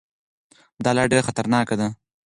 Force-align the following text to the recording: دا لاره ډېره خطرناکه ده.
دا 0.83 0.91
لاره 0.95 1.09
ډېره 1.11 1.27
خطرناکه 1.27 1.75
ده. 1.79 1.87